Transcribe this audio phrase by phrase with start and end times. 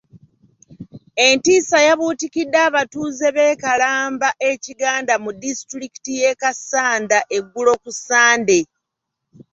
[1.27, 8.59] Entiisa yabuutikidde abatuuze b'e Kalamba e Kiganda mu disitulikiti y'e Kassanda eggulo ku Ssande.